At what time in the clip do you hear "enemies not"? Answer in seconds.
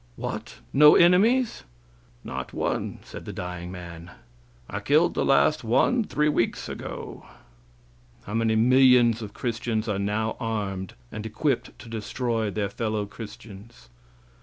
0.95-2.53